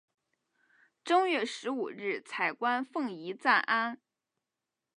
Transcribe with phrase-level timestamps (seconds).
[1.03, 3.99] 正月十五日彩棺奉移暂安。